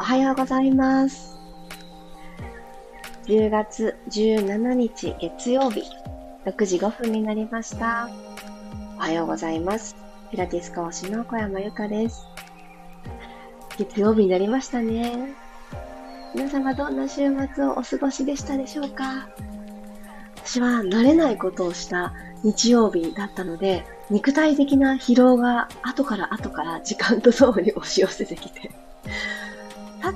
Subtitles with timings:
[0.00, 1.38] おはようございます。
[3.26, 5.82] 10月17日月曜日、
[6.46, 8.08] 6時5分になりました。
[8.96, 9.94] おはようございます。
[10.30, 12.24] ピラティス講師の小山由かです。
[13.76, 15.34] 月曜日になりましたね。
[16.34, 19.28] 皆様どんな週末をお過ごしでしたでしょうか
[20.36, 28.70] 私は慣れないことをした日曜日だったので、肉体的な疲労が後から後から時間とともに押し寄せてきて、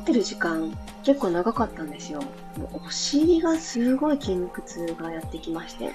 [0.05, 2.21] ってる時間結構長かったんですよ。
[2.21, 2.27] も
[2.75, 5.91] うお尻がすごい筋肉痛がやってきまして、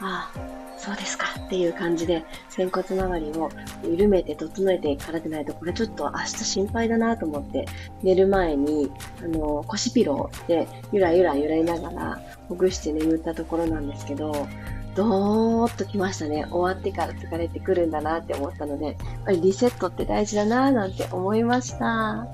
[0.00, 3.50] ああ、そうですかっていう感じで、仙骨周りを
[3.84, 7.66] 緩めて整えていからでないと、これちょっと明日心配だなと思って、
[8.02, 8.90] 寝る前に、
[9.22, 14.46] あの、腰ピローでゆらゆら揺らいながらほぐして眠ったところなんですけど、
[14.94, 16.46] どーっときましたね。
[16.50, 22.26] 終わってから疲れてくるんだなって思ったので、やっぱりリセットって大事だなーなんて思いました。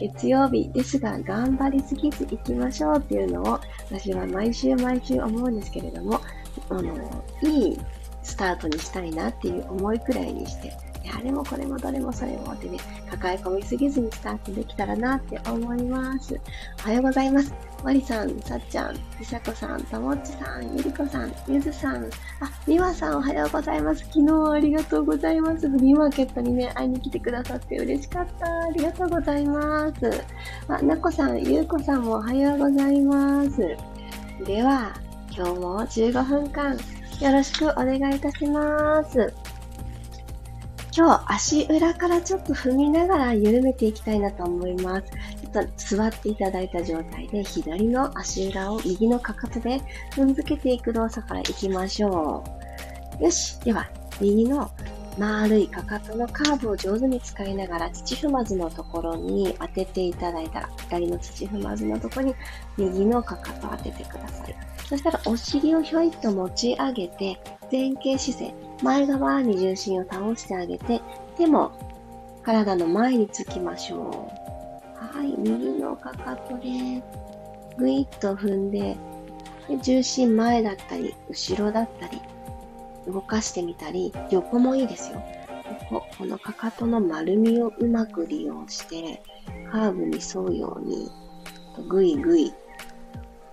[0.00, 6.20] 月曜日ですが頑張りすぎず行きましょうっていうのを私は毎週毎週思うんですけれども、
[6.68, 7.78] あの、いい
[8.22, 10.76] スタートにしたいなっていう思いくらいにして、
[11.14, 12.78] あれもこれもどれもそれもってね、
[13.10, 16.40] 抱え込みすぎずにスタートできたらなって思います。
[16.84, 17.52] おはようございます。
[17.84, 22.08] まりさん、さっちゃん、りさこさん、ともっちさん、ゆりこさん、ゆずさん、あ、
[22.66, 24.00] みわさんおはようございます。
[24.04, 25.68] 昨日はありがとうございます。
[25.68, 28.46] フリーマーケットにね、会いに来てくださって嬉しかった。
[28.46, 30.10] ありがとうございます。
[30.68, 33.58] あ、なこさん、ゆうこさんもおはようございます。
[34.46, 34.94] では、
[35.30, 36.76] 今日も15分間
[37.20, 39.32] よろしくお願いいたします。
[40.94, 45.10] 今日足裏からちょっと踏みながら緩めていきたいなと思います。
[45.40, 52.44] ちょっと座っていただいた状態で左の足裏を右のかかとで踏んづけていく動作からいきましょ
[53.20, 53.24] う。
[53.24, 53.58] よし。
[53.60, 53.88] では、
[54.20, 54.70] 右の
[55.18, 62.34] 丸いかかとのカーブを上手に使いながら土踏まずのところに当てていただいたら左の土踏まずのところに
[62.76, 64.71] 右のかかとを当ててください。
[64.88, 67.38] そしたらお尻をひょいっと持ち上げて
[67.70, 71.00] 前傾姿勢前側に重心を倒してあげて、
[71.38, 71.72] 手も
[72.42, 74.28] 体の前につきましょ
[75.08, 75.18] う。
[75.18, 77.02] はい、右のかかとで、
[77.76, 78.96] ぐいっと踏んで、
[79.68, 82.20] で重心前だったり、後ろだったり、
[83.06, 85.22] 動かしてみたり、横もいいですよ。
[85.88, 89.22] ここ、このかかとの丸みをうまく利用して、
[89.70, 91.08] カーブに沿うように、
[91.88, 92.52] ぐいぐい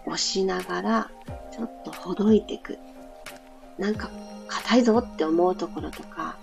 [0.06, 1.12] 押しながら、
[1.60, 2.80] ちょっとほどいていく。
[3.78, 4.10] なんか
[4.48, 6.38] 硬いぞって思うところとか、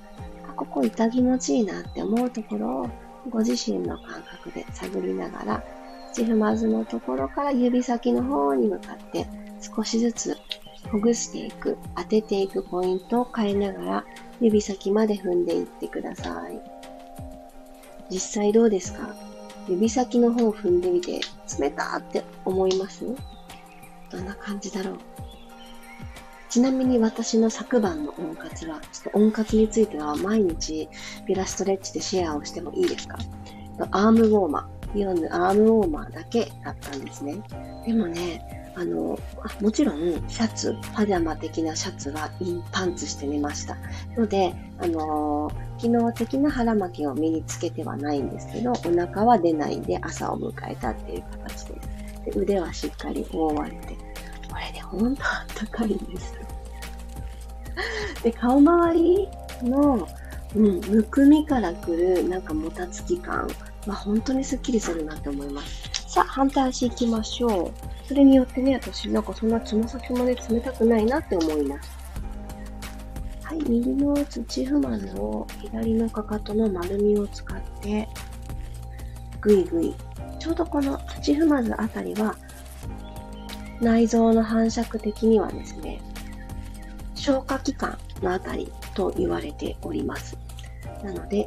[0.57, 2.91] ここ痛気持ちいいなって思うところを
[3.31, 5.65] ご自身の感覚で探りながら、
[6.13, 9.27] 土踏まずのところから指先の方に向かって
[9.61, 10.37] 少しずつ
[10.91, 14.05] ほぐしていく、当てていくポイントを変えながら
[14.41, 16.61] 指先まで踏んでいってください。
[18.11, 19.15] 実際どうですか？
[19.67, 21.21] 指先の方を踏んでみて
[21.59, 23.05] 冷たって思います？
[24.11, 24.99] どんな感じだろう
[26.49, 30.89] ちなみに私の昨晩の温活は、ちょっと温活については毎日
[31.27, 33.19] ピラストレッチでシェアをしてもいいですか？
[33.91, 37.43] アームウォーマー、イオンのアームウォーマーだけだったんですね。
[37.85, 39.19] でもね、あの、
[39.61, 43.77] もちろんシャツ、パジャマ的なシャツはインパンツしてみました。
[44.17, 51.96] ので、あの機能的な腹巻きを身につけてはないんですけど、お腹は出ないで朝を迎えたっていう形です。
[52.27, 53.97] で腕はしっかり覆われて、
[54.51, 56.35] これね、ほんとあったかいんです。
[58.23, 59.29] で、顔周り
[59.63, 60.09] の、
[60.55, 63.49] うん、むくみからくる、なんかもたつき感
[63.87, 65.89] は本当にスッキリするなって思います。
[66.09, 67.73] さあ、反対足行きましょう。
[68.09, 71.91] それによってね、私なんかそんなつま先まで冷たくないなって思います。
[73.43, 78.09] はい、右の土踏まずを左のかかとの丸みを使って、
[79.47, 79.95] ぐいぐい。
[80.41, 82.35] ちょうどこの土踏まずあたりは、
[83.81, 86.01] 内臓の反射的にはですね、
[87.15, 90.37] 消化器官のあたりと言われております。
[91.05, 91.47] なので、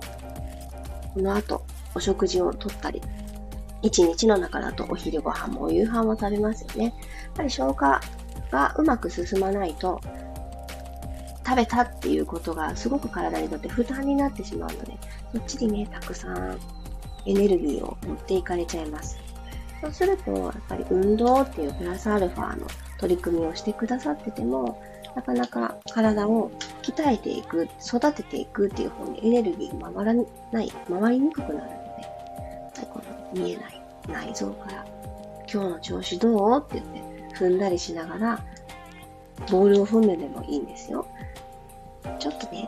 [1.13, 3.01] この後、お食事をとったり、
[3.81, 6.85] 一日の中だとお昼ご飯もお夕飯も食べますよね。
[6.85, 6.93] やっ
[7.35, 8.01] ぱり消化
[8.51, 9.99] がうまく進まないと、
[11.45, 14.97] 食べたっていうことがすごく体にとって負担になってしまうので、
[15.33, 16.59] そっちにね、たくさん
[17.29, 19.19] エネルギーを持っていかれちゃいます。
[19.81, 22.67] そうすると、やっぱり運動っていうプラスアルファの
[22.97, 24.81] 取り組みをしてくださってても、
[25.15, 30.13] なかなか体を鍛えていく、育てていくっていう方にエネルギーが回ら
[30.51, 31.69] ない、回りにくくなるので、
[32.91, 34.85] この見えない内臓から、
[35.51, 36.59] 今日の調子どう？
[36.59, 36.85] って言っ
[37.31, 38.39] て踏んだりしながら、
[39.49, 41.05] ボールを踏むでもいいんですよ。
[42.19, 42.67] ちょっとね、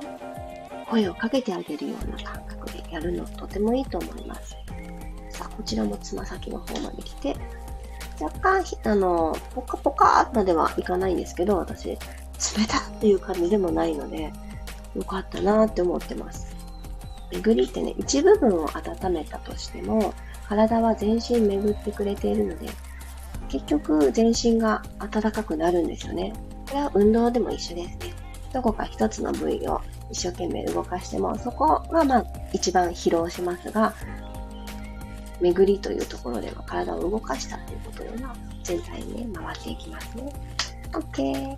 [0.90, 2.61] 声をかけてあげるような感覚
[2.91, 4.55] やるのとてもいいと思います。
[5.29, 7.35] さあ、こちらもつま先の方まで来て、
[8.19, 11.97] 若干、あの、ポカポカまではいかないんですけど、私、冷
[12.67, 14.31] たっていう感じでもないので、
[14.95, 16.55] よかったなって思ってます。
[17.31, 20.13] 巡りってね、一部分を温めたとしても、
[20.47, 22.69] 体は全身巡ってくれているので、
[23.47, 26.33] 結局全身が暖かくなるんですよね。
[26.67, 28.13] これは運動でも一緒ですね。
[28.53, 29.81] どこか一つの部位を
[30.12, 33.94] 一生懸命動かしても、そこがまあ一番疲労しますが、
[35.40, 40.31] 巡りというところでは体を動かしたということでは全体に、回っていきますね。
[40.92, 41.58] OK。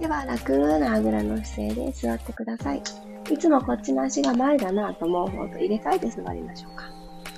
[0.00, 2.82] では、楽なあぐらの姿勢で座ってください。
[3.30, 6.84] いつもこっちの足が前だなと思う方と入れ替えて座りましょうか。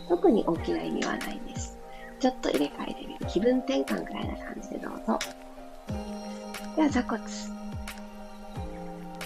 [0.08, 1.78] 特に大きな意味はないです。
[2.20, 3.26] ちょっと入れ替えてみる。
[3.26, 5.18] 気分転換くらいな感じでどうぞ。
[6.76, 7.22] では、座骨。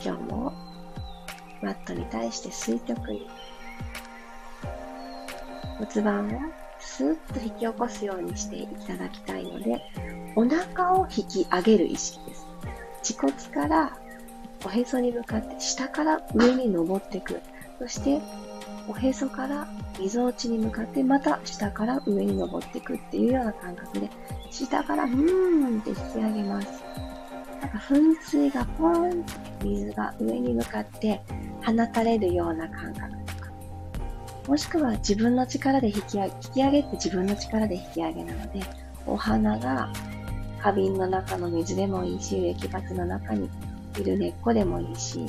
[0.05, 0.66] 今日も
[1.63, 3.29] マットに対して垂直に
[5.79, 6.31] 骨盤を
[6.79, 9.83] スーッと引き起こすようにしていただきたいので、
[10.35, 12.47] お腹を引き上げる意識です。
[13.03, 13.99] 恥骨から
[14.65, 17.41] おへそに向かって下から上に登っていく。
[17.79, 18.21] そして、
[18.89, 19.67] おへそから
[19.99, 24.09] 溝落ちに向かってまた下から上に登っていくっていうような感覚で、
[24.51, 26.69] 下からうーんって引き上げます。
[27.69, 31.21] 噴水がポーンって水が上に向かって
[31.65, 33.51] 放たれるような感覚とか、
[34.49, 38.61] もしくは自分の力で引き上げ、引き上げって自分の力で引き上げなので、
[39.07, 39.93] お花が
[40.59, 43.49] 花瓶の中の水でもいいし、植木鉢の中に
[43.99, 45.27] いる根っこでもいいし、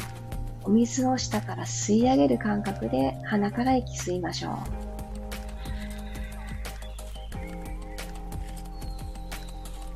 [0.63, 4.51] お水を下から吸い上げる感覚で鼻から息吸いましょ
[4.83, 4.86] う。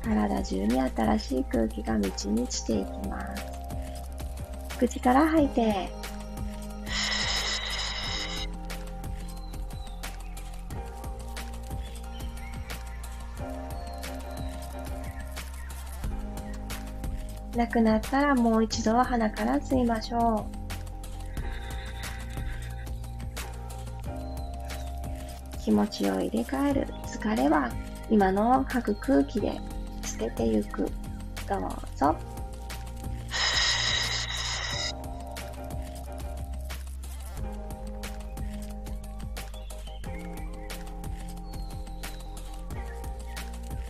[0.02, 3.44] 体中に新しい空気が満ち満ちていきます。
[4.78, 5.88] 口から吐いて、
[17.56, 20.62] なくなったらもう一度鼻から吸いましょう。
[25.62, 26.86] 気持ちを入れ替える。
[27.06, 27.70] 疲れは
[28.10, 29.60] 今の吐く空気で
[30.12, 30.82] 捨ててゆく。
[31.48, 31.60] どう
[31.96, 32.14] ぞ。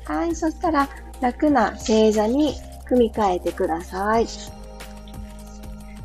[0.04, 0.88] はい、そしたら
[1.20, 2.54] 楽な正座に
[2.84, 4.26] 組み替えてください。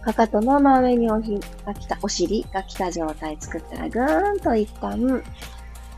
[0.02, 5.22] かかとの真上におひが来た、お尻が来た状態作ったらぐーんと一旦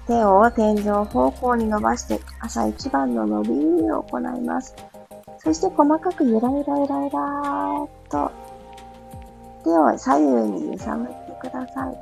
[0.10, 4.76] 手を天井方向に伸ばして朝一番の伸びを行います。
[5.38, 8.32] そして細かくゆらゆらゆらゆらーっと
[9.64, 11.98] 手を左右に揺さぶってください。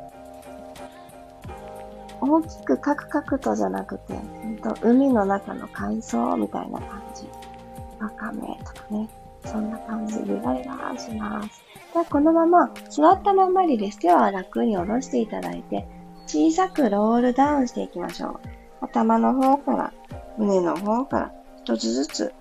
[2.21, 4.17] 大きくカクカクとじゃなくて、
[4.81, 7.27] 海の中の海藻みたいな感じ。
[7.99, 9.09] わかめとかね。
[9.43, 11.61] そんな感じでゆらゆらします。
[11.93, 13.99] では、このまま座ったままにです。
[13.99, 15.85] 手は楽に下ろしていただいて、
[16.27, 18.39] 小さくロールダウンしていきましょう。
[18.81, 19.93] 頭の方から、
[20.37, 21.31] 胸の方から
[21.63, 22.33] 一つずつ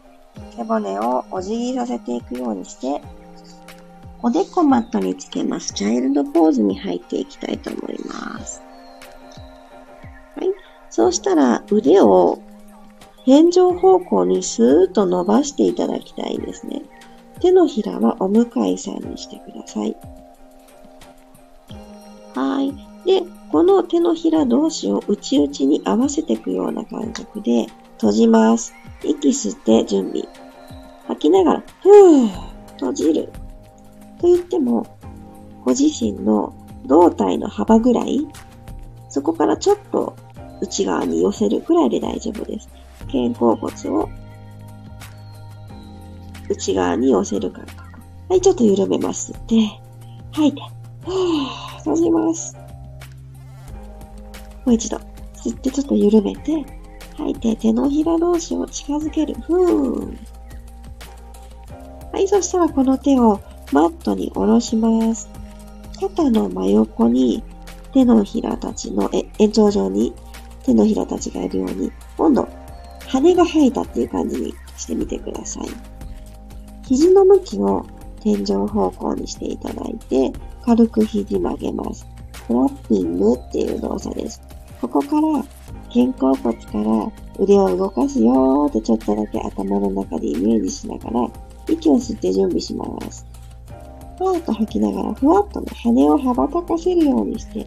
[0.57, 3.01] 背骨をお辞儀させていくようにして、
[4.23, 5.73] おでこマットにつけます。
[5.73, 8.61] チャイルドポーズに入っていきたいと思います。
[10.35, 10.49] はい。
[10.91, 12.41] そうしたら腕を
[13.25, 16.83] 天井方向にスーッと伸ばしていただきたいですね。
[17.41, 19.97] 手のひらはお向かいさんにしてください。
[22.35, 22.73] はい。
[23.07, 28.75] で、この手のひら同士を内々に合わせていくような感覚で閉じます。
[29.03, 30.25] 息吸って準備。
[31.07, 32.29] 吐きながら、ふー、
[32.73, 33.33] 閉じる。
[34.21, 34.87] と言っても、
[35.65, 36.55] ご自身の
[36.87, 38.27] 胴体の幅ぐらい、
[39.09, 40.17] そこからちょっと
[40.61, 42.69] 内側に寄せるくらいで大丈夫です。
[43.07, 44.09] 肩甲骨を
[46.49, 48.01] 内側に寄せる感覚。
[48.29, 49.33] はい、ちょっと緩めます。
[49.47, 49.63] で、
[50.33, 52.66] 吐いて、はぁ、閉じます。
[54.67, 54.97] もう一度、
[55.37, 56.65] 吸ってちょっと緩めて、
[57.17, 59.35] 吐いて手のひら同士を近づける。
[59.35, 60.19] ふー。
[62.13, 63.41] はい、そしたらこの手を
[63.73, 65.29] マットに下ろします。
[66.01, 67.43] 肩の真横に
[67.93, 69.09] 手のひらたちの
[69.39, 70.13] 延長上に
[70.65, 72.49] 手のひらたちがいるように、今度
[73.07, 75.69] 羽が生えたっていう感じにしてみてください。
[76.83, 77.87] 肘の向きを
[78.21, 80.33] 天井方向にしていただいて、
[80.65, 82.05] 軽く肘曲げます。
[82.49, 84.43] フラッピングっていう動作です。
[84.81, 85.45] ここから
[85.89, 91.31] 肩甲骨から腕を動かすよーってちょっとだけ頭の中でイメージしながら
[91.69, 93.27] 息を吸って準備します。
[94.19, 97.67] ふわっと吐きながらふわっとね、羽を羽ばたかせるようにして、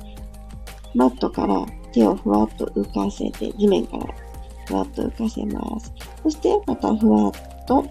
[0.96, 4.06] マットから手をふわっと浮かせて、地面から
[4.66, 5.94] ふわっと浮かせます。
[6.24, 7.32] そして、またふわっ
[7.68, 7.86] と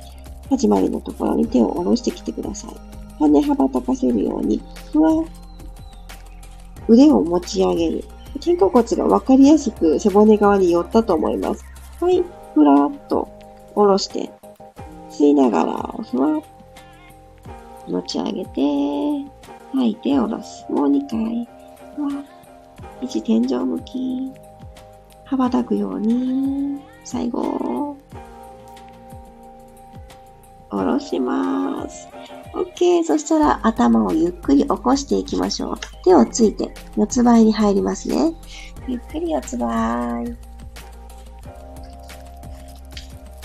[0.51, 2.71] 始まりのところに手を下ろしてきてください。
[3.21, 4.61] 羽羽ばたかせるように、
[4.93, 5.25] ふわ
[6.89, 8.05] 腕を持ち上げる。
[8.41, 11.65] 肩甲骨が分かりやすく背骨側に寄ったと思います。
[12.01, 12.23] はい、
[12.55, 13.29] ふらっと
[13.75, 14.31] 下ろして、
[15.11, 15.75] 吸いながら、
[16.11, 16.43] ふわっ
[17.89, 19.31] 持ち上げて、
[19.73, 20.67] 吐いて下ろす。
[20.71, 21.49] もう2回。
[21.97, 22.11] ふわ
[23.01, 24.33] 一天井向き。
[25.25, 27.98] 羽ばたくように、最後、
[30.79, 32.09] 下ろします。
[32.55, 33.05] OK。
[33.05, 35.79] そしたら頭をゆっくり起こしていきましょう。
[36.05, 38.35] 手をついて四つ倍に入りますね。
[38.87, 40.25] ゆっくり四つ倍。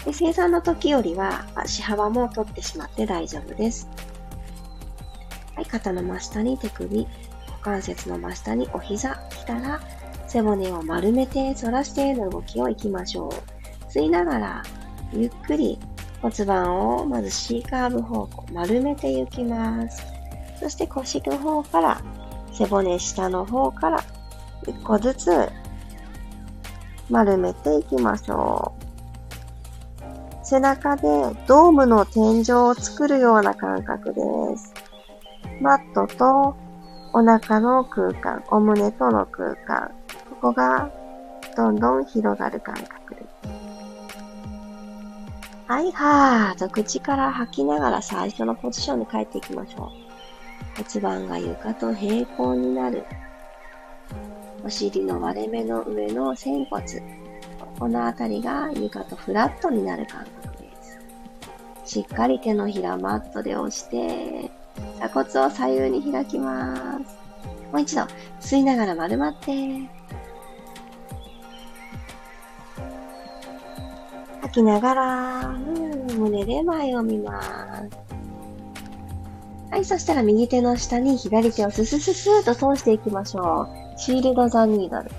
[0.05, 3.89] で生産の時よりは足幅も取ってしまって大丈夫です。
[5.55, 7.07] はい、肩の真下に手首、
[7.47, 9.81] 股関節の真下にお膝来たら
[10.27, 13.91] 背骨を丸めて反らしての動きをいきましょう。
[13.91, 14.63] 吸いながら
[15.13, 15.79] ゆっくり
[16.23, 20.01] 骨盤をまず C カーブ方向、丸めていきます。
[20.57, 22.01] そして腰の方から、
[22.53, 24.03] 背骨下の方から、
[24.65, 25.49] 一個ずつ
[27.09, 30.45] 丸めていきましょう。
[30.45, 31.01] 背中で
[31.45, 34.21] ドームの天井を作るような感覚で
[34.57, 34.73] す。
[35.59, 36.55] マットと
[37.11, 39.91] お腹の空間、お胸との空間、
[40.29, 40.89] ここが
[41.57, 43.02] どんどん広がる感覚。
[45.73, 49.91] はいはーと口から吐きながら最初のポジションに帰っていきましょ
[50.77, 50.83] う。
[50.83, 53.03] 骨盤が床と平行になる。
[54.63, 56.83] お尻の割れ目の上の仙骨。
[57.79, 60.99] このあたりが床とフラットになる感覚です。
[61.85, 64.51] しっかり手のひらマットで押して、
[64.99, 67.17] 鎖骨を左右に開きます。
[67.71, 68.03] もう一度、
[68.39, 69.51] 吸いながら丸まって、
[74.53, 77.89] 吐きながら、うん、胸で前を見ます。
[79.71, 83.99] はい、そしたら右手の下に左手をススススーと通していきましょう。
[83.99, 85.09] シールドザニードル。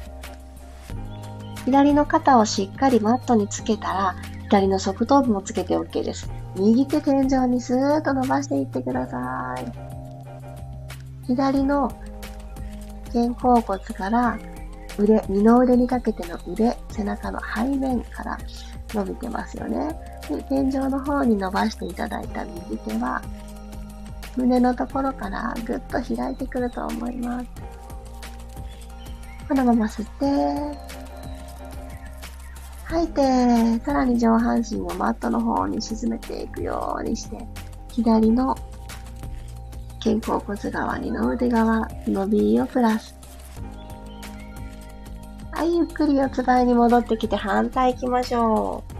[1.64, 4.14] 左の肩をしっかりマットにつけたら、
[4.44, 6.30] 左の側頭部もつけて OK です。
[6.54, 11.26] 右手天井にスーッと伸ばしていってください。
[11.26, 11.90] 左の
[13.12, 14.38] 肩甲骨から
[14.96, 18.38] 腕、二の腕にかけての腕、背中の背面から
[18.94, 19.96] 伸びてますよね。
[20.28, 23.20] で天井の方に伸ばしていただいた右手は、
[24.36, 27.46] 胸のところからぐっと開いてくると思います。
[29.48, 30.06] このまま吸っ
[30.72, 30.78] て、
[32.84, 37.38] 吐いて、さらに上半身をマットの方に沈めていくようにして、
[37.92, 38.56] 左の
[40.02, 43.23] 肩甲骨側にの腕側、伸びをプラス。
[45.76, 48.94] ゆっくり四つ倍に戻ってきて反対行きましょう。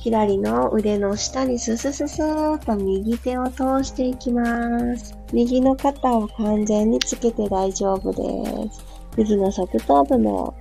[0.00, 5.16] 左の腕の下にススススーっと右手を通していきます。
[5.32, 8.84] 右の肩を完全につけて大丈夫です。
[9.16, 10.54] 右の側頭部も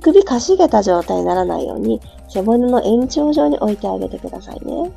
[0.00, 4.90] 首かしげた状態にならないように背骨の延長上に置いてあげてくださいね。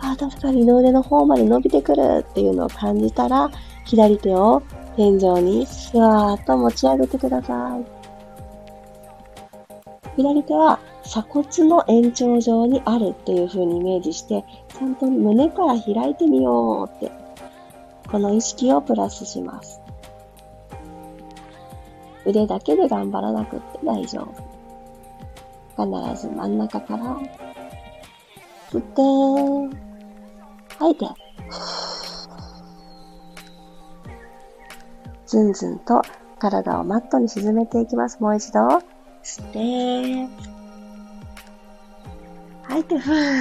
[0.00, 3.50] あ、確かに二の腕の方まで伸びてくるっていうのを感じたら、
[3.84, 4.62] 左手を
[4.96, 7.84] 天井にふわーっと持ち上げてください。
[10.16, 17.10] 左手は鎖骨の延長上にあるっていう風にイメージして、ちゃんと胸から開いてみようって、
[18.08, 19.80] この意識をプラスします。
[22.24, 24.54] 腕だけで頑張らなくって大丈夫。
[25.76, 27.18] 必ず真ん中から、
[28.70, 29.76] 吸って、
[30.78, 31.06] 吐いて、
[35.34, 36.00] ずんずんと
[36.38, 38.22] 体をマットに沈めていきます。
[38.22, 38.60] もう一度。
[39.24, 40.28] 吸って、
[42.62, 43.40] 吐いて、ふー。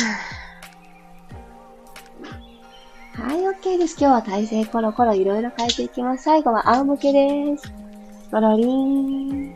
[3.14, 3.96] はい、OK です。
[4.00, 6.24] 今日は体勢コロコロいろいろ変えていきます。
[6.24, 7.72] 最後は仰向けです。
[8.32, 9.54] ゴロリン。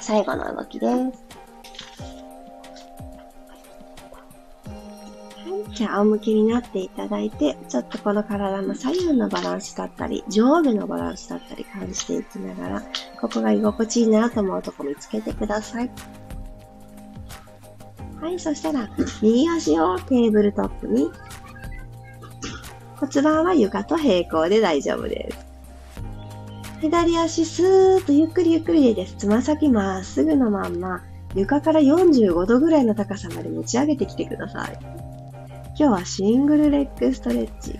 [0.00, 1.27] 最後の動きです。
[5.78, 12.82] じゃあ仰向けになっていただいて、ちょっとこの体の左右のバランスだったり、上下のバランスだったり感じていきながら、
[13.20, 15.90] ここが居心地いいなと思うとこ見つけてください。
[18.20, 18.90] はい、そしたら、
[19.22, 21.12] 右足をテーブルトップに、
[22.96, 25.46] 骨盤は床と平行で大丈夫です。
[26.80, 29.14] 左足スーッとゆっくりゆっくりでいいです。
[29.16, 31.04] つま先まっすぐのまんま、
[31.36, 35.07] 床から45度ぐらいの高さまで持ち上げてきてください。
[35.80, 37.78] 今日はシングルレッグストレッチ。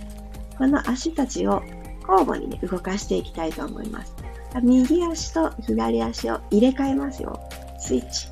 [0.57, 1.61] この足たちを
[2.07, 4.15] 交互にね、動かしていきたいと思います。
[4.63, 7.37] 右足と左足を入れ替えますよ。
[7.77, 8.29] スイッチ。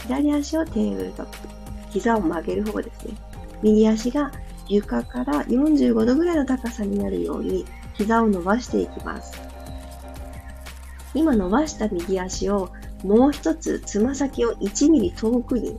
[0.00, 1.48] 左足をテーブルトップ。
[1.90, 3.14] 膝を曲げる方ですね。
[3.62, 4.32] 右足が
[4.66, 9.40] 床から45度ぐらいの高さになるように膝を伸ばしていきます。
[11.14, 12.70] 今伸ばした右足を
[13.04, 15.78] もう一つつま先を1ミリ遠くに、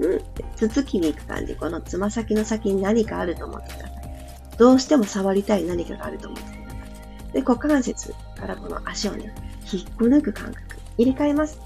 [0.00, 1.54] うんってつつきに行く感じ。
[1.54, 4.04] このつま先の先に何かあると思ってください。
[4.58, 6.60] どうしても触りたい何かがあると思ってくださ
[7.28, 7.32] い。
[7.32, 9.34] で、股関節からこの足をね、
[9.72, 10.76] 引っこ抜く感覚。
[10.96, 11.58] 入れ替えます。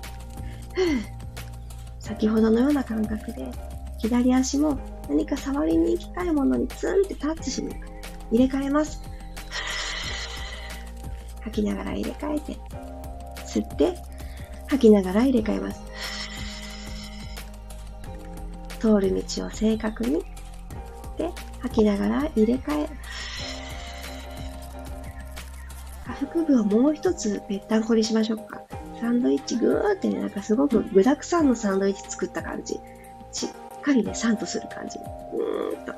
[2.01, 3.51] 先ほどのような感覚で、
[3.99, 7.87] 左足も何か触りに行きたいものにツンってタッチしに行く。
[8.31, 9.03] 入れ替えます。
[11.43, 12.59] 吐きながら入れ替えて、
[13.47, 13.99] 吸って、
[14.69, 15.88] 吐きながら入れ替えます。
[18.79, 20.25] 通る道を正確に、
[21.17, 21.31] で、
[21.61, 22.89] 吐きながら入れ替え。
[26.07, 28.63] 下腹部をもう一つぺったんこにしましょうか。
[29.01, 32.81] サンドイッチぐーってね、なんかすごく具沢山のサンドイッチ作った感じ。
[33.33, 34.99] しっかりね、サンドする感じ。
[34.99, 35.95] うーんと。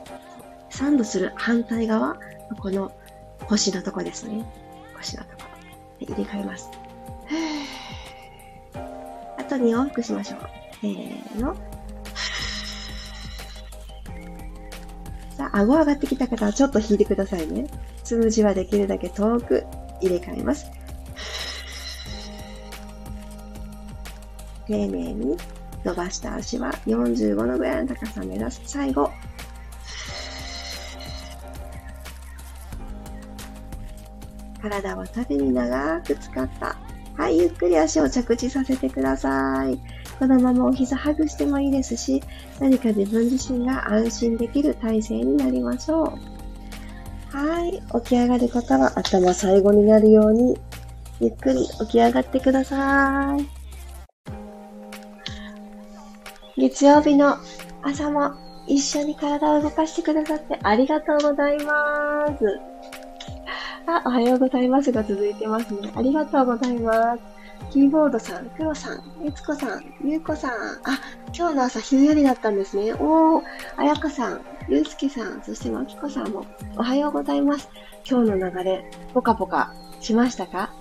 [0.68, 2.18] サンドする反対側、
[2.60, 2.92] この
[3.49, 4.44] 腰のとこですね。
[4.96, 5.44] 腰のとこ。
[5.99, 6.70] で入れ替えます。
[9.38, 10.40] あと2往復しましょう。
[10.80, 11.54] せーの。
[15.52, 17.66] 顎上がってきた方はちょっと引いてくださいね。
[18.04, 19.64] つむじはできるだけ遠く
[20.00, 20.71] 入れ替えます。
[24.66, 25.37] 丁寧に
[25.85, 28.61] 伸ばした足は45度ぐらいの高さを目指す。
[28.66, 29.11] 最後。
[34.62, 36.76] 体を縦に長く使った。
[37.16, 40.00] はい、ゆっくり足を着地させてください。
[40.20, 42.22] このままお膝ハグしてもいいですし、
[42.60, 46.04] 何か自分自身が安心できる体勢になりましょ
[47.32, 47.36] う。
[47.36, 50.58] はい、起き上がる方は頭最後になるように、
[51.20, 53.48] ゆっくり起き上がってください。
[56.59, 57.38] 月曜日の
[57.83, 58.35] 朝も
[58.66, 62.61] 一緒に体を動かしてくださってありがとうございます。
[63.87, 65.90] あ、おはようございますが続いてますね。
[65.94, 67.39] ありがとうございます。
[67.68, 70.51] キーボードさん、クロさん、ゆつこさん、ゆうこさん。
[70.51, 70.99] あ、
[71.37, 72.94] 今日の朝ひんやりだったんですね。
[72.94, 73.42] おー、
[73.77, 76.44] あやかさん、ゆうすけさん、そしてまきこさんも
[76.77, 77.68] おはようございます。
[78.09, 80.73] 今日の流れ、ぽかぽかしましたか？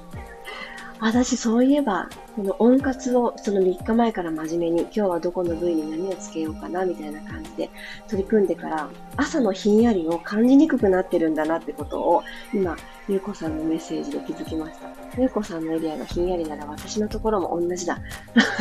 [1.01, 7.69] 私そういえば、この温活をその3日前から真面目に今日はどこの部位に何をつけようかなみたいな感じで
[8.09, 12.75] 取り組んでから朝のひんやりを感じにくくなってるんだなってことを今、
[13.07, 14.88] ゆうこさんのメッセージで気づきました。
[15.17, 17.99] ゆうこさんのエリアがひんやりなら私のところも同じだ。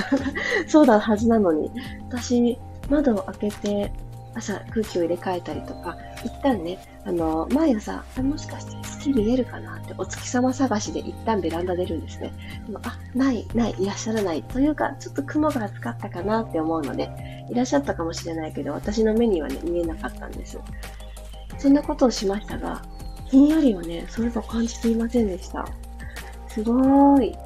[0.66, 1.70] そうだはずなのに、
[2.08, 2.58] 私
[2.88, 3.92] 窓を開けて
[4.34, 12.32] 朝空気を入れ替えたりとか、一旦ね、あの、毎朝、あもしかして月見えるかなってお月様探しで一旦ベランダ出るんですね。
[12.66, 14.42] でもあ、ない、ない、いらっしゃらない。
[14.42, 17.10] というか、ちょっと雲が厚かったかなって思うので、
[17.50, 20.58] いらっしゃったかもしれないけど、私の目にはね、見えなかったんです。
[21.58, 22.82] そんなことをしましたが、
[23.26, 25.66] ひんやりはね、それと感じていませんでした。
[26.48, 27.36] すごーい。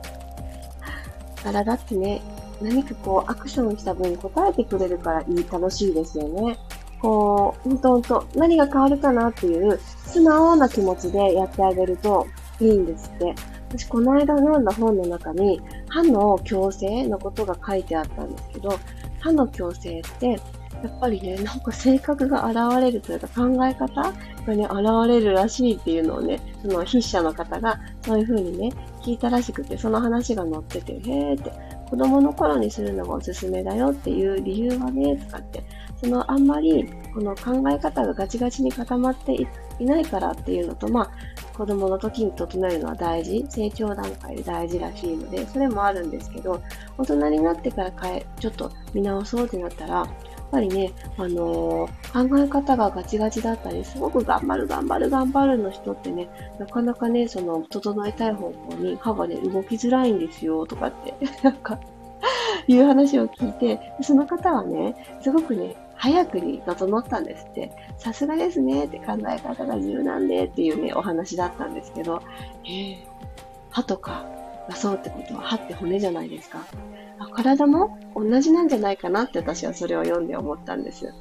[1.43, 2.23] 体ってね、
[2.61, 6.57] 何かこうアクションした分答えてくれるからいい、楽しいですよね。
[7.01, 12.27] こう、ほんとほんと、何が変わるかなっていう素直な気持ちでやってあげると
[12.61, 13.35] いいんですって。
[13.71, 18.79] 私、この間読んだ本の中に、歯の矯正のことが書いてあったんですけど、
[19.21, 20.41] 歯の矯正って、
[20.83, 31.53] やっぱりね、なんか性格が現れるというか考え方がね、現れるらしいっていうのをね、その筆者の方がそういう風にね、聞いたらしくて、その話が載ってて、へーって、
[31.89, 35.63] 子供の頃にするのがおすすめだよっていう理由はね、とかって
[36.03, 39.37] そのあんまりこの考え方がガチガチに固まって
[39.79, 46.61] いないからっていうのと、まあ、子供の時に整えるのは大事、成長段階で大事らしいので、それもあるんですけど、
[46.99, 50.07] 大人になってから変え、ちょっと見直そうってなったら、
[50.53, 61.81] ぱりね、あのー、考え方がガチガチだったり、すごく頑張る頑張る頑張るの人ってね、なかなかね、その、整えたい方向に歯がね、動きづらいんですよ、とかって、 なんか
[62.69, 67.73] いう話を聞いて、その方はね、すごくね、早くに整ったんですって。
[67.97, 72.21] さすがですねって考え方が柔軟でっていうね、お話だったんですけど、
[72.65, 72.97] え
[73.71, 74.27] 歯とか
[74.69, 76.65] がそうってことは歯って骨じゃないですか。
[77.35, 81.13] 体も同じなんじゃないかなって私はそれを読んで思ったんです。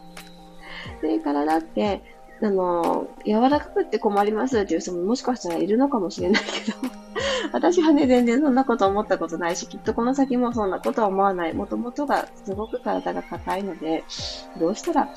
[1.01, 2.01] で、体って、
[2.41, 6.77] あの、柔らかくって困りますっていう人ももしかしたらいるのかもしれないけど、
[7.53, 11.53] 私はね、全然そんなこと思ったことないし、きっとこの先もそんなことは思わない。
[11.53, 14.03] もともとがすごく体が硬いので、
[14.59, 15.09] どうしたら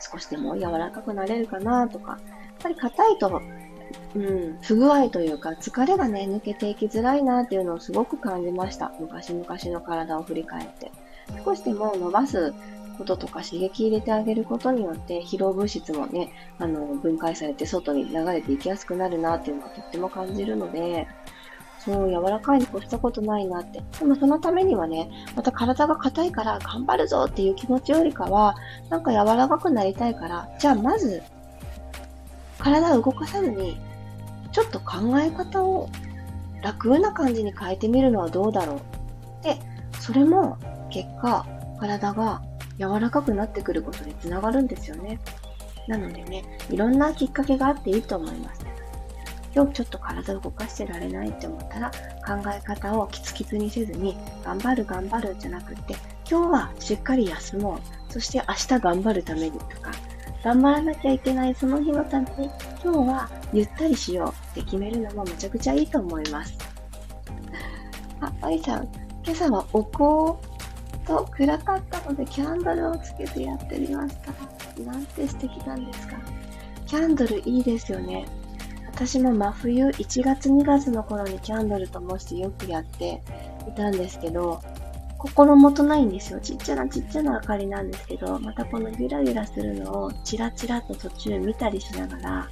[0.00, 2.20] 少しでも柔らかくなれるかなとか、やっ
[2.62, 3.40] ぱり硬いと
[4.14, 8.92] うん、不具合というか、疲れがね、抜けていきづらいなっていうのをすごく感じました。
[9.00, 10.90] 昔々の体を振り返って。
[11.44, 12.54] 少しでも伸ばす
[12.96, 21.06] こととか刺激入れてあげることによって疲労物質もね、あの、分解されて外に流れていきやすくなるなっていうのはとっても感じるので、
[21.78, 23.82] そう、柔らかいに越したことないなって。
[24.00, 28.56] でもそのためにはね、また体が硬いから頑張るぞっていう気持ちよりかは、
[28.90, 31.22] なんか柔らかくなりたいから、じゃあまず、
[32.68, 33.80] 体を動かさずに、
[34.52, 35.88] ちょっと考え方を
[36.62, 39.44] 楽な感じに変えてみるのはどうだろう。
[39.44, 39.58] で、
[40.00, 40.58] それも
[40.90, 41.46] 結果、
[41.80, 42.42] 体が
[42.78, 45.18] 柔らかくなってくることにつながるんですよね。
[45.86, 48.66] なのでね、いろんなきっかけがあっていいと思います。
[49.54, 51.90] 今日ちょっと体を動かしてられないって思ったら
[52.24, 55.96] 考え方をキツキツにせずに頑張る頑張るじゃなくって
[56.30, 59.90] 今日はしっかり休もうそして明日頑張るためにとか
[60.42, 62.50] 頑張らなきゃいけないその日のために
[62.82, 66.58] 今日はゆったりしようって決めるのもめちゃくちゃいいと思います。
[68.20, 68.84] あ、あいさん
[69.24, 70.38] 今朝はお香
[71.06, 74.82] と暗かったのでキャンドルをつけてやってみました。
[74.82, 76.16] なんて素敵なんですか。
[76.86, 78.26] キャンドルいいですよね。
[78.86, 83.22] 私も真冬1月2月の頃にキャンドルと申してよくやって
[83.68, 84.60] いたんですけど、
[85.18, 86.40] 心もとないんですよ。
[86.40, 92.48] ちっちゃなちっちゃな明かりなんですけど、またこのゆらゆらするのをチラチラと途中見たりしながら、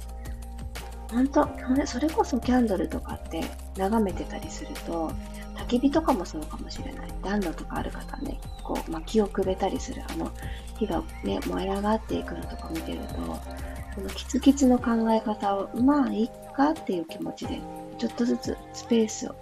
[1.09, 1.47] 本当
[1.87, 3.41] それこそキャンドルとかって
[3.77, 5.11] 眺めてたりすると、
[5.55, 7.07] 焚き火とかもそうかもしれない。
[7.23, 10.31] 暖炉とかある方ね、こう、薪をくべたりする、あの、
[10.77, 17.61] 火がね、燃え上がっていくのとか見てると、このキツキツの考え方を、まあ、いっかっていう気持ちで、
[17.97, 19.35] ちょっとずつスペースを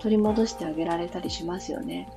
[0.00, 2.08] 取り戻してあげられたりしますよね。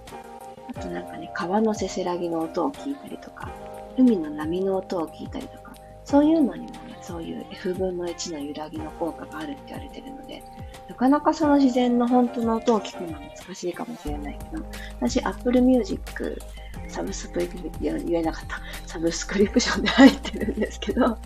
[0.69, 3.49] あとなんかね、川のせせらぎの音を聞いたりとか、
[3.97, 5.73] 海の波の音を聞いたりとか、
[6.03, 10.43] そういうのにもね、そういう F 分の1の揺らぎの効果があるって言われてるので、
[10.87, 14.63] なかなかその自然の本当の音を聞くのは難しいかもしれないけど、
[14.99, 16.39] 私 Apple Music
[16.87, 18.61] サブスクリプション、言えなかった。
[18.87, 21.17] サブスクリプションで入ってるんですけど、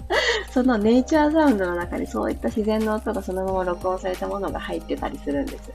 [0.51, 5.71] そのネイチャーサウンドの中にそういった自然の音がそのまま録音されたものが入ってたりするんです。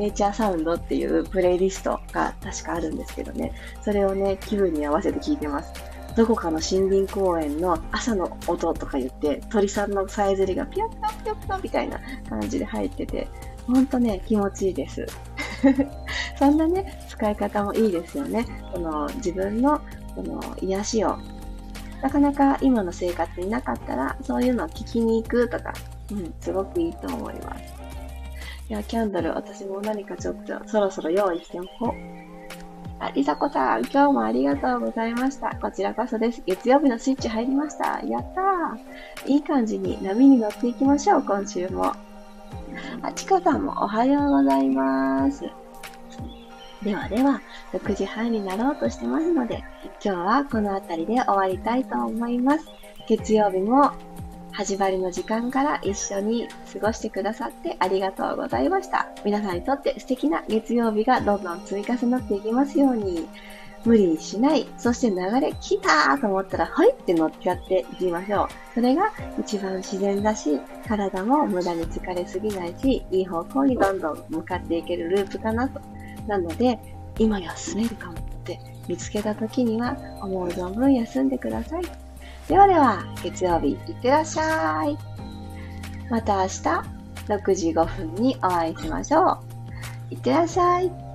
[0.00, 5.70] ネイチャーサウンドっていうプレイリストが確かあるんですけどね、それをね、気分に合わせて聞いてます。
[6.16, 13.28] どこかの森林公園の朝の音とか言って、鳥さんのさえずりがピヨピヨピヨピヨみたいな感じで入ってて、
[13.66, 15.06] ほんとね、気持ちいいです。
[16.38, 18.46] そんなね、使い方もいいですよね。
[18.72, 19.82] その自分の
[20.14, 21.18] その癒しを、
[22.00, 25.74] なかなか今の生活になかったら、そういうのを聞きに行くとか、
[26.10, 27.79] うん、すごくいいと思います。
[28.70, 31.92] いや、キャンドル、私も何かちょっとそろそろ用意しておこう。
[33.00, 35.56] あ、りさこさん、今日もありがとうございました。
[35.60, 36.40] こちらこそです。
[36.46, 38.00] 月曜日のスイッチ入りました。
[38.06, 39.28] やったー。
[39.28, 41.92] いい感じに波に乗っていきましょう、今週も。
[43.02, 45.50] あ、ちかさんもおはようございます。
[46.84, 49.64] ではでは、6時半になろうとしてますので、
[50.00, 52.66] 今日はこの辺りで終わりたいと思います。
[53.08, 53.90] 月曜日も
[54.52, 59.08] 始まりの時間から一緒に過ごしてくださってありがとうございました。
[59.24, 63.28] 皆さんにとって素敵な月曜日がどんどん積み重なっていきますように。
[63.84, 64.66] 無理しない。
[64.76, 68.48] そして流れ来たと思ったら、はいって乗っちゃっていきましょう。
[68.74, 75.80] それが一番自然だし、体も無駄に疲れすぎないし、いい方向にどんどん向かっていけるループかなと。
[76.26, 76.78] なので、
[77.18, 82.09] 今休めるかもって見つけた時には、思う存分休んでください。
[82.50, 84.98] ではでは、月曜日、いってらっしゃい。
[86.10, 86.48] また明日、
[87.28, 89.38] 6時5分にお会いしましょ
[90.10, 90.14] う。
[90.14, 91.09] いってらっしゃい。